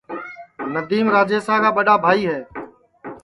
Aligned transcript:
ندیم 0.73 1.07
راجیشا 1.13 1.55
کا 1.63 1.69
ٻڈؔا 1.75 1.95
بھائی 2.03 2.21
ہے 2.29 2.39